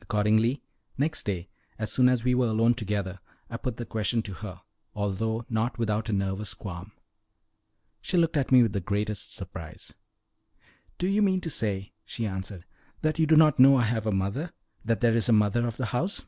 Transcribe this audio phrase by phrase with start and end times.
[0.00, 0.62] Accordingly,
[0.96, 4.62] next day, as soon as we were alone together I put the question to her,
[4.94, 6.92] although not without a nervous qualm.
[8.00, 9.92] She looked at me with the greatest surprise.
[10.96, 12.64] "Do you mean to say," she answered,
[13.02, 14.54] "that you do not know I have a mother
[14.86, 16.24] that there is a mother of the house?"